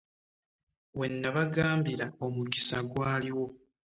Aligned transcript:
We 0.97 1.07
nabagambira 1.21 2.05
omukisa 2.25 2.77
gwaliwo. 2.89 3.45